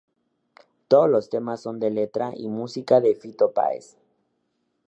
[0.87, 3.97] Todos los temas son de letra y música de Fito Páez.